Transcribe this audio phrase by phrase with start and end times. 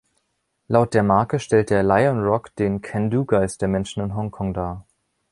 [0.67, 4.83] Laut der Marke stellt der Lion Rock „den ‚Can-do‘-Geist der Menschen in Hongkong“ dar.